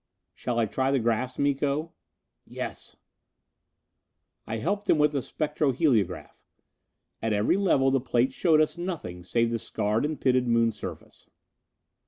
[0.33, 1.93] "Shall I try the 'graphs, Miko?"
[2.43, 2.95] "Yes."
[4.47, 6.41] I helped him with the spectroheliograph.
[7.21, 11.29] At every level the plates showed us nothing save the scarred and pitted Moon surface.